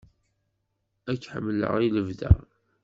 [1.09, 2.31] Ad k-ḥemmleɣ i lebda!